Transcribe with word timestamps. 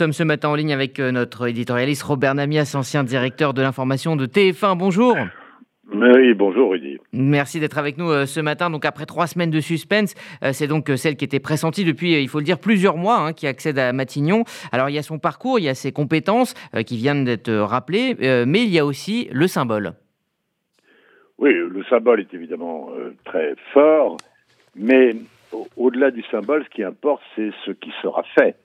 sommes 0.00 0.12
ce 0.14 0.22
matin 0.22 0.48
en 0.48 0.54
ligne 0.54 0.72
avec 0.72 0.98
euh, 0.98 1.12
notre 1.12 1.46
éditorialiste 1.46 2.04
Robert 2.04 2.34
Namias, 2.34 2.74
ancien 2.74 3.04
directeur 3.04 3.52
de 3.52 3.60
l'information 3.60 4.16
de 4.16 4.24
TF1. 4.24 4.78
Bonjour. 4.78 5.14
Oui, 5.92 6.32
bonjour 6.32 6.70
Rudy. 6.70 6.96
Merci 7.12 7.60
d'être 7.60 7.76
avec 7.76 7.98
nous 7.98 8.08
euh, 8.10 8.24
ce 8.24 8.40
matin. 8.40 8.70
Donc 8.70 8.86
après 8.86 9.04
trois 9.04 9.26
semaines 9.26 9.50
de 9.50 9.60
suspense, 9.60 10.14
euh, 10.42 10.54
c'est 10.54 10.68
donc 10.68 10.90
celle 10.96 11.16
qui 11.16 11.26
était 11.26 11.38
pressentie 11.38 11.84
depuis, 11.84 12.14
il 12.14 12.30
faut 12.30 12.38
le 12.38 12.46
dire, 12.46 12.58
plusieurs 12.58 12.96
mois, 12.96 13.18
hein, 13.18 13.34
qui 13.34 13.46
accède 13.46 13.78
à 13.78 13.92
Matignon. 13.92 14.44
Alors 14.72 14.88
il 14.88 14.94
y 14.94 14.98
a 14.98 15.02
son 15.02 15.18
parcours, 15.18 15.58
il 15.58 15.66
y 15.66 15.68
a 15.68 15.74
ses 15.74 15.92
compétences 15.92 16.54
qui 16.86 16.96
viennent 16.96 17.26
d'être 17.26 17.52
rappelées, 17.52 18.16
mais 18.46 18.62
il 18.62 18.70
y 18.70 18.78
a 18.78 18.86
aussi 18.86 19.28
le 19.32 19.48
symbole. 19.48 19.92
Oui, 21.36 21.52
le 21.52 21.84
symbole 21.90 22.20
est 22.20 22.32
évidemment 22.32 22.88
très 23.26 23.54
fort, 23.74 24.16
mais 24.74 25.14
au-delà 25.76 26.10
du 26.10 26.22
symbole, 26.30 26.64
ce 26.64 26.70
qui 26.70 26.84
importe, 26.84 27.20
c'est 27.36 27.50
ce 27.66 27.72
qui 27.72 27.92
sera 28.00 28.22
fait. 28.34 28.56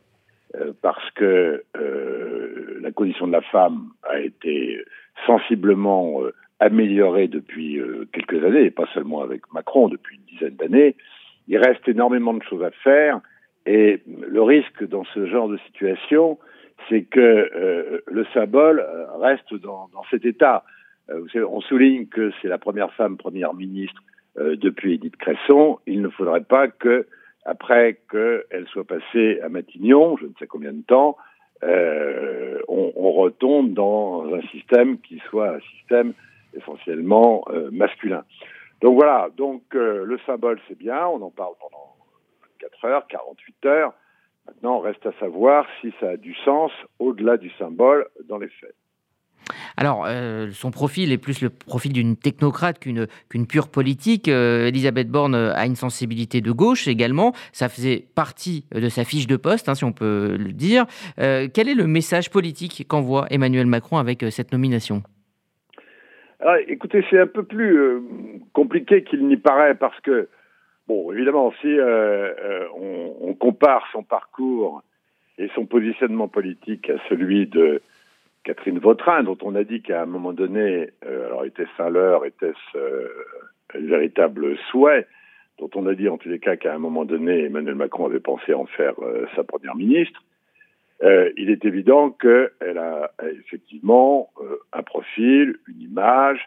Euh, 0.54 0.74
parce 0.82 1.10
que 1.12 1.64
euh, 1.76 2.80
la 2.82 2.92
condition 2.92 3.26
de 3.26 3.32
la 3.32 3.42
femme 3.42 3.90
a 4.04 4.20
été 4.20 4.80
sensiblement 5.26 6.22
euh, 6.24 6.34
améliorée 6.60 7.28
depuis 7.28 7.82
quelques 8.14 8.42
années, 8.46 8.66
et 8.66 8.72
pas 8.72 8.88
seulement 8.94 9.22
avec 9.22 9.42
Macron, 9.52 9.90
depuis 9.90 10.18
une 10.18 10.36
dizaine 10.36 10.56
d'années. 10.56 10.96
Il 11.50 11.58
reste 11.58 11.86
énormément 11.88 12.34
de 12.34 12.44
choses 12.44 12.64
à 12.64 12.72
faire, 12.72 13.20
et 13.66 14.02
le 14.08 14.42
risque 14.42 14.88
dans 14.88 15.04
ce 15.14 15.26
genre 15.26 15.50
de 15.50 15.58
situation, 15.58 16.40
c'est 16.88 17.02
que 17.02 18.02
le 18.08 18.26
symbole 18.34 18.86
reste 19.20 19.54
dans, 19.56 19.90
dans 19.92 20.04
cet 20.10 20.24
état. 20.24 20.64
on 21.10 21.60
souligne 21.60 22.08
que 22.08 22.32
c'est 22.42 22.48
la 22.48 22.58
première 22.58 22.94
femme 22.94 23.18
première 23.18 23.54
ministre 23.54 24.02
depuis 24.38 24.94
Edith 24.94 25.18
Cresson. 25.18 25.80
Il 25.88 26.02
ne 26.02 26.10
faudrait 26.10 26.44
pas 26.44 26.70
que 26.70 27.06
après 27.46 28.00
qu'elle 28.10 28.68
soit 28.68 28.84
passée 28.84 29.40
à 29.42 29.50
Matignon, 29.50 30.18
je 30.18 30.26
ne 30.26 30.34
sais 30.40 30.48
combien 30.48 30.74
de 30.74 30.82
temps, 30.82 31.16
euh, 31.64 32.60
on, 32.68 33.12
retombe 33.12 33.74
dans 33.74 34.34
un 34.34 34.42
système 34.48 35.00
qui 35.00 35.20
soit 35.30 35.56
un 35.56 35.60
système 35.78 36.14
essentiellement 36.54 37.46
euh, 37.50 37.70
masculin. 37.72 38.26
Donc 38.82 38.96
voilà, 38.96 39.30
donc 39.38 39.64
euh, 39.74 40.04
le 40.04 40.20
symbole 40.26 40.60
c'est 40.68 40.78
bien, 40.78 41.08
on 41.08 41.22
en 41.22 41.30
parle 41.30 41.54
pendant 41.60 41.96
24 42.62 42.86
heures, 42.86 43.08
48 43.08 43.66
heures. 43.68 43.94
Maintenant, 44.48 44.80
reste 44.80 45.06
à 45.06 45.14
savoir 45.14 45.66
si 45.82 45.94
ça 46.00 46.10
a 46.10 46.18
du 46.18 46.36
sens 46.44 46.72
au-delà 47.00 47.38
du 47.38 47.50
symbole 47.52 48.08
dans 48.26 48.38
les 48.38 48.50
faits. 48.50 48.76
Alors, 49.78 50.06
euh, 50.08 50.50
son 50.52 50.72
profil 50.72 51.12
est 51.12 51.18
plus 51.18 51.42
le 51.42 51.50
profil 51.50 51.92
d'une 51.92 52.16
technocrate 52.16 52.80
qu'une 52.80 53.48
pure 53.48 53.68
politique. 53.70 54.30
Euh, 54.30 54.68
Elisabeth 54.68 55.10
Borne 55.10 55.36
a 55.36 55.66
une 55.66 55.76
sensibilité 55.76 56.42
de 56.42 56.52
gauche 56.52 56.88
également. 56.88 57.34
Ça 57.52 57.68
faisait 57.68 58.06
partie 58.16 58.66
de 58.74 58.88
sa 58.88 59.04
fiche 59.04 59.28
de 59.28 59.36
poste, 59.36 59.68
hein, 59.68 59.76
si 59.76 59.84
on 59.84 59.92
peut 59.92 60.38
le 60.38 60.54
dire. 60.54 60.86
Euh, 61.20 61.48
quel 61.54 61.68
est 61.68 61.76
le 61.76 61.88
message 61.88 62.30
politique 62.30 62.86
qu'envoie 62.88 63.26
Emmanuel 63.30 63.68
Macron 63.68 63.98
avec 63.98 64.24
cette 64.30 64.54
nomination? 64.54 65.04
Ah, 66.40 66.56
Écoutez, 66.68 67.04
c'est 67.10 67.20
un 67.20 67.28
peu 67.28 67.44
plus 67.44 68.02
compliqué 68.54 69.04
qu'il 69.04 69.28
n'y 69.28 69.38
paraît 69.38 69.76
parce 69.76 70.00
que, 70.02 70.30
bon, 70.88 71.12
évidemment, 71.12 71.54
si 71.62 71.68
on, 72.80 73.34
compare 73.34 73.86
son 73.92 74.02
parcours 74.02 74.82
et 75.38 75.50
son 75.54 75.66
positionnement 75.66 76.30
politique 76.30 76.90
à 76.90 76.96
celui 77.10 77.48
de 77.48 77.82
Catherine 78.46 78.78
Vautrin, 78.78 79.24
dont 79.24 79.38
on 79.42 79.56
a 79.56 79.64
dit 79.64 79.82
qu'à 79.82 80.04
un 80.04 80.06
moment 80.06 80.32
donné, 80.32 80.92
euh, 81.04 81.26
alors 81.26 81.46
était-ce 81.46 81.82
un 81.82 81.90
leurre, 81.90 82.26
était-ce 82.26 82.78
euh, 82.78 83.10
un 83.74 83.80
véritable 83.80 84.56
souhait, 84.70 85.08
dont 85.58 85.70
on 85.74 85.88
a 85.88 85.96
dit 85.96 86.08
en 86.08 86.18
tous 86.18 86.30
les 86.30 86.38
cas 86.38 86.56
qu'à 86.56 86.74
un 86.76 86.78
moment 86.78 87.06
donné, 87.06 87.46
Emmanuel 87.46 87.74
Macron 87.74 88.06
avait 88.06 88.20
pensé 88.20 88.54
en 88.54 88.68
faire 88.68 88.94
euh, 89.02 89.26
sa 89.36 89.44
première 89.44 89.76
ministre, 89.76 90.24
il 91.38 91.50
est 91.50 91.66
évident 91.66 92.10
qu'elle 92.10 92.78
a 92.78 93.12
effectivement 93.22 94.30
un 94.72 94.82
profil, 94.82 95.58
une 95.68 95.82
image, 95.82 96.40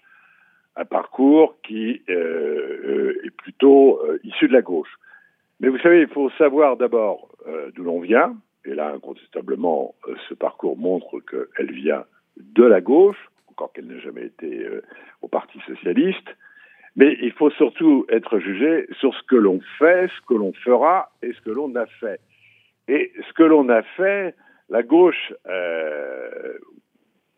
un 0.75 0.87
parcours 0.87 1.59
qui 1.63 2.03
est 2.09 3.37
plutôt 3.37 4.01
issu 4.25 4.49
de 4.49 4.55
la 4.55 4.63
gauche. 4.63 4.89
Mais 5.61 5.69
vous 5.69 5.79
savez, 5.79 6.01
il 6.01 6.09
faut 6.09 6.31
savoir 6.31 6.79
d'abord 6.79 7.29
d'où 7.75 7.85
l'on 7.85 8.01
vient, 8.01 8.35
et 8.69 8.75
là, 8.75 8.93
incontestablement, 8.95 9.95
euh, 10.07 10.15
ce 10.29 10.35
parcours 10.35 10.77
montre 10.77 11.21
qu'elle 11.21 11.73
vient 11.73 12.05
de 12.37 12.65
la 12.65 12.81
gauche, 12.81 13.31
encore 13.49 13.73
qu'elle 13.73 13.87
n'ait 13.87 14.01
jamais 14.01 14.27
été 14.27 14.65
euh, 14.65 14.83
au 15.23 15.29
Parti 15.29 15.59
socialiste. 15.67 16.29
Mais 16.97 17.17
il 17.23 17.33
faut 17.33 17.51
surtout 17.51 18.05
être 18.11 18.39
jugé 18.39 18.87
sur 19.01 19.15
ce 19.15 19.23
que 19.23 19.37
l'on 19.37 19.61
fait, 19.79 20.09
ce 20.09 20.27
que 20.27 20.35
l'on 20.35 20.53
fera 20.53 21.11
et 21.23 21.33
ce 21.33 21.41
que 21.41 21.51
l'on 21.51 21.75
a 21.77 21.87
fait. 21.87 22.21
Et 22.89 23.13
ce 23.27 23.33
que 23.33 23.43
l'on 23.43 23.69
a 23.71 23.83
fait, 23.83 24.35
la 24.69 24.83
gauche 24.83 25.33
euh, 25.47 26.59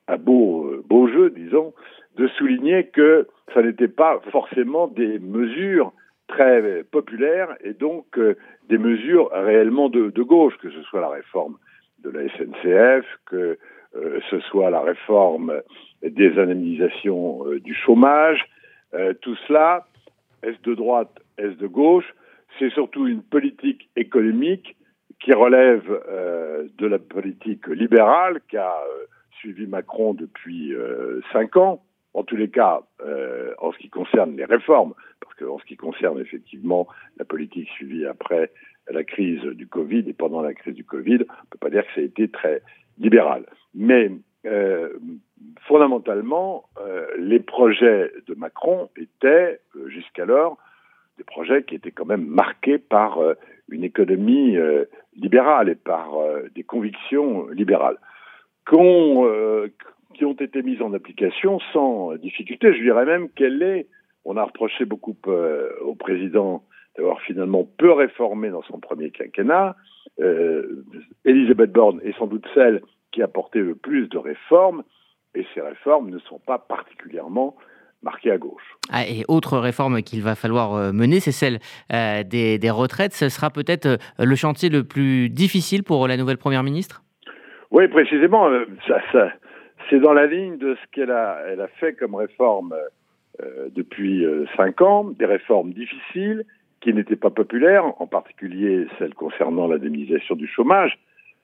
a 0.09 0.17
beau, 0.17 0.83
beau 0.89 1.07
jeu, 1.09 1.31
disons, 1.31 1.75
de 2.17 2.27
souligner 2.29 2.89
que 2.89 3.29
ça 3.55 3.63
n'était 3.63 3.89
pas 3.89 4.21
forcément 4.33 4.89
des 4.89 5.19
mesures 5.21 5.93
très 6.31 6.85
populaires 6.85 7.55
et 7.63 7.75
donc 7.75 8.19
euh, 8.19 8.37
des 8.69 8.79
mesures 8.79 9.31
réellement 9.33 9.89
de, 9.89 10.23
gauche, 10.23 10.57
que 10.59 10.71
ce 10.71 10.83
soit 10.83 11.01
la 11.01 11.09
réforme 11.09 11.57
de 12.03 12.11
la 12.11 12.29
SNCF, 12.29 13.07
que 13.27 13.59
euh, 13.97 14.21
ce 14.31 14.39
soit 14.41 14.71
la 14.71 14.81
réforme 14.81 15.61
des 16.03 16.39
indemnisations 16.39 17.47
euh, 17.47 17.61
du 17.61 17.75
chômage, 17.75 18.45
tout 19.21 19.37
cela, 19.47 19.87
est-ce 20.43 20.61
de 20.63 20.75
droite, 20.75 21.17
est-ce 21.39 21.57
de 21.57 21.69
gauche, 21.69 22.13
c'est 22.59 22.71
surtout 22.71 23.07
une 23.07 23.23
politique 23.23 23.89
économique 23.95 24.77
qui 25.21 25.33
relève 25.33 25.87
de 26.77 26.87
la 26.87 26.99
politique 26.99 27.69
libérale 27.69 28.41
qu'a 28.49 28.75
suivi 29.39 29.69
Macron 29.69 30.13
depuis 30.13 30.75
cinq 31.33 31.57
ans, 31.57 31.85
en 32.15 32.25
tous 32.25 32.35
les 32.35 32.51
cas 32.51 32.81
en 33.59 33.71
ce 33.71 33.79
qui 33.79 33.91
concerne 33.91 34.37
les 34.37 34.45
réformes 34.45 34.95
en 35.43 35.59
ce 35.59 35.65
qui 35.65 35.77
concerne 35.77 36.21
effectivement 36.21 36.87
la 37.19 37.25
politique 37.25 37.69
suivie 37.71 38.06
après 38.06 38.51
la 38.91 39.05
crise 39.05 39.43
du 39.43 39.67
Covid 39.67 40.05
et 40.09 40.12
pendant 40.12 40.43
la 40.43 40.55
crise 40.55 40.75
du 40.75 40.84
Covid, 40.84 41.19
on 41.28 41.33
ne 41.33 41.49
peut 41.51 41.59
pas 41.61 41.71
dire 41.71 41.87
que 41.87 41.95
ça 41.95 42.01
a 42.01 42.05
été 42.05 42.28
très 42.28 42.62
libéral. 42.99 43.47
Mais 43.75 44.11
euh, 44.47 44.99
fondamentalement, 45.67 46.65
euh, 46.78 47.06
les 47.19 47.41
projets 47.41 48.11
de 48.27 48.34
Macron 48.34 48.89
étaient 48.97 49.61
euh, 49.77 49.89
jusqu'alors 49.89 50.56
des 51.19 51.25
projets 51.25 51.62
qui 51.62 51.75
étaient 51.75 51.91
quand 51.91 52.07
même 52.07 52.25
marqués 52.25 52.78
par 52.78 53.19
une 53.69 53.84
économie 53.84 54.57
libérale 55.15 55.69
et 55.69 55.75
par 55.75 56.12
des 56.55 56.62
convictions 56.62 57.47
libérales. 57.49 57.99
qui 58.67 60.25
ont 60.25 60.33
été 60.41 60.62
mises 60.62 60.81
en 60.81 60.95
application 60.95 61.61
sans 61.75 62.15
difficulté. 62.15 62.72
Je 62.72 62.81
dirais 62.81 63.05
même 63.05 63.28
qu'elle 63.28 63.62
est 63.62 63.87
on 64.25 64.37
a 64.37 64.45
reproché 64.45 64.85
beaucoup 64.85 65.17
euh, 65.27 65.71
au 65.83 65.95
président 65.95 66.63
d'avoir 66.97 67.21
finalement 67.23 67.69
peu 67.79 67.93
réformé 67.93 68.51
dans 68.51 68.63
son 68.63 68.79
premier 68.79 69.11
quinquennat. 69.11 69.77
Euh, 70.21 70.85
Elisabeth 71.25 71.73
Borne 71.73 72.01
est 72.03 72.17
sans 72.19 72.27
doute 72.27 72.47
celle 72.55 72.83
qui 73.13 73.23
a 73.23 73.29
porté 73.29 73.61
le 73.61 73.75
plus 73.75 74.09
de 74.09 74.19
réformes, 74.19 74.83
et 75.35 75.47
ces 75.55 75.61
réformes 75.61 76.11
ne 76.11 76.19
sont 76.19 76.39
pas 76.39 76.59
particulièrement 76.59 77.57
marquées 78.03 78.31
à 78.31 78.39
gauche. 78.39 78.77
Ah, 78.91 79.07
et 79.07 79.25
autre 79.29 79.59
réforme 79.59 80.03
qu'il 80.03 80.23
va 80.23 80.35
falloir 80.35 80.75
euh, 80.75 80.93
mener, 80.93 81.21
c'est 81.21 81.33
celle 81.33 81.59
des, 81.91 82.71
retraites. 82.71 83.13
Ce 83.13 83.29
sera 83.29 83.51
peut-être 83.51 83.99
le 84.19 84.35
chantier 84.37 84.69
le 84.69 84.85
plus 84.85 85.29
difficile 85.29 85.83
pour 85.85 86.09
la 86.09 86.17
nouvelle 86.17 86.39
Première 86.39 86.63
ministre? 86.63 87.03
Oui, 87.71 87.87
précisément. 87.89 88.49
Ça, 88.89 89.31
c'est 89.91 90.01
dans 90.01 90.13
la 90.13 90.27
ligne 90.27 90.57
de 90.59 90.77
ce 90.77 90.91
qu'elle 90.93 91.11
a, 91.11 91.41
elle 91.49 91.61
a 91.61 91.69
fait 91.69 91.95
comme 91.95 92.15
réforme 92.15 92.73
euh, 92.73 92.89
depuis 93.75 94.25
euh, 94.25 94.47
cinq 94.56 94.81
ans, 94.81 95.05
des 95.05 95.27
réformes 95.27 95.73
difficiles 95.73 96.45
qui 96.81 96.93
n'étaient 96.95 97.17
pas 97.17 97.31
populaires, 97.31 98.01
en 98.01 98.06
particulier 98.06 98.87
celles 98.99 99.15
concernant 99.15 99.69
l'indemnisation 99.69 100.34
du 100.34 100.47
chômage. 100.47 100.99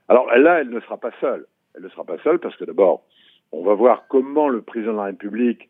Alors 0.09 0.27
là, 0.27 0.61
elle 0.61 0.71
ne 0.71 0.81
sera 0.81 0.97
pas 0.97 1.11
seule. 1.21 1.47
Elle 1.75 1.83
ne 1.83 1.89
sera 1.89 2.05
pas 2.05 2.17
seule 2.25 2.39
parce 2.39 2.57
que 2.57 2.65
d'abord, 2.65 3.03
on 3.53 3.63
va 3.63 3.75
voir 3.75 4.07
comment 4.09 4.49
le 4.49 4.63
président 4.63 4.93
de 4.93 4.99
la 4.99 5.05
République 5.05 5.69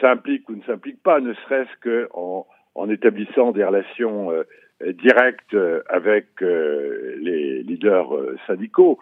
s'implique 0.00 0.48
ou 0.48 0.54
ne 0.54 0.62
s'implique 0.62 1.02
pas, 1.02 1.20
ne 1.20 1.34
serait-ce 1.34 2.06
qu'en 2.08 2.46
en 2.74 2.90
établissant 2.90 3.50
des 3.50 3.64
relations 3.64 4.30
euh, 4.30 4.44
directes 4.92 5.56
avec 5.88 6.26
les 6.40 7.64
leaders 7.64 8.12
syndicaux. 8.46 9.00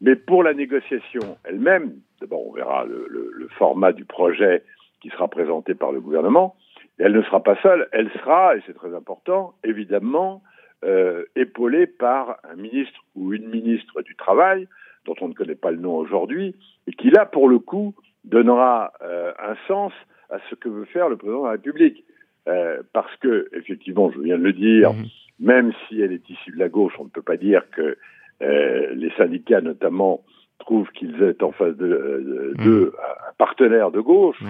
Mais 0.00 0.16
pour 0.16 0.42
la 0.42 0.52
négociation 0.52 1.38
elle-même, 1.44 1.92
d'abord 2.20 2.48
on 2.48 2.52
verra 2.52 2.84
le, 2.84 3.48
format 3.56 3.92
du 3.92 4.04
projet 4.04 4.64
qui 5.02 5.10
sera 5.10 5.28
présentée 5.28 5.74
par 5.74 5.92
le 5.92 6.00
gouvernement. 6.00 6.54
Et 6.98 7.02
elle 7.02 7.12
ne 7.12 7.22
sera 7.22 7.42
pas 7.42 7.56
seule, 7.62 7.88
elle 7.92 8.10
sera, 8.12 8.56
et 8.56 8.62
c'est 8.66 8.74
très 8.74 8.94
important, 8.94 9.54
évidemment, 9.64 10.42
euh, 10.84 11.24
épaulée 11.36 11.86
par 11.86 12.38
un 12.44 12.54
ministre 12.54 13.00
ou 13.16 13.34
une 13.34 13.48
ministre 13.48 14.02
du 14.02 14.14
Travail, 14.14 14.68
dont 15.04 15.14
on 15.20 15.28
ne 15.28 15.34
connaît 15.34 15.56
pas 15.56 15.72
le 15.72 15.78
nom 15.78 15.96
aujourd'hui, 15.96 16.54
et 16.86 16.92
qui 16.92 17.10
là, 17.10 17.26
pour 17.26 17.48
le 17.48 17.58
coup, 17.58 17.94
donnera 18.24 18.92
euh, 19.02 19.32
un 19.38 19.56
sens 19.66 19.92
à 20.30 20.38
ce 20.48 20.54
que 20.54 20.68
veut 20.68 20.84
faire 20.84 21.08
le 21.08 21.16
président 21.16 21.40
de 21.40 21.46
la 21.46 21.52
République. 21.52 22.04
Euh, 22.48 22.82
parce 22.92 23.14
que, 23.16 23.48
effectivement, 23.52 24.10
je 24.10 24.20
viens 24.20 24.38
de 24.38 24.42
le 24.42 24.52
dire, 24.52 24.92
mmh. 24.92 25.04
même 25.40 25.72
si 25.86 26.00
elle 26.00 26.12
est 26.12 26.28
issue 26.28 26.52
de 26.52 26.58
la 26.58 26.68
gauche, 26.68 26.94
on 26.98 27.04
ne 27.04 27.10
peut 27.10 27.22
pas 27.22 27.36
dire 27.36 27.62
que 27.70 27.96
les 28.40 29.12
syndicats 29.16 29.60
notamment 29.60 30.24
trouvent 30.58 30.90
qu'ils 30.90 31.16
sont 31.16 31.44
en 31.44 31.52
face 31.52 31.76
de, 31.76 32.54
de, 32.58 32.92
un 32.98 33.32
partenaire 33.38 33.90
de 33.92 34.00
gauche. 34.00 34.42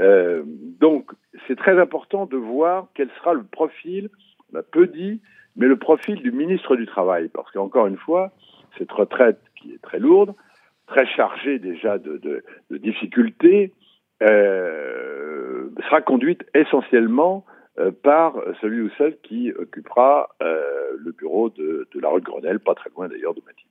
Donc 0.00 1.10
c'est 1.46 1.56
très 1.56 1.78
important 1.78 2.26
de 2.26 2.36
voir 2.36 2.88
quel 2.94 3.10
sera 3.18 3.34
le 3.34 3.44
profil, 3.44 4.08
on 4.52 4.58
a 4.58 4.62
peu 4.62 4.86
dit, 4.86 5.20
mais 5.56 5.66
le 5.66 5.76
profil 5.76 6.16
du 6.22 6.32
ministre 6.32 6.76
du 6.76 6.86
Travail, 6.86 7.28
parce 7.28 7.50
qu'encore 7.50 7.86
une 7.86 7.98
fois, 7.98 8.32
cette 8.78 8.90
retraite 8.92 9.40
qui 9.56 9.72
est 9.72 9.82
très 9.82 9.98
lourde, 9.98 10.34
très 10.86 11.06
chargée 11.06 11.58
déjà 11.58 11.98
de, 11.98 12.42
difficultés, 12.70 13.72
euh, 14.22 15.68
sera 15.84 16.02
conduite 16.02 16.44
essentiellement 16.54 17.44
euh, 17.78 17.90
par 17.90 18.34
celui 18.60 18.82
ou 18.82 18.90
celle 18.98 19.18
qui 19.20 19.52
occupera 19.52 20.30
euh, 20.42 20.92
le 20.98 21.12
bureau 21.12 21.48
de, 21.50 21.88
de 21.92 22.00
la 22.00 22.08
rue 22.08 22.20
de 22.20 22.26
Grenelle, 22.26 22.60
pas 22.60 22.74
très 22.74 22.90
loin 22.90 23.08
d'ailleurs 23.08 23.34
de 23.34 23.40
Matignon. 23.46 23.69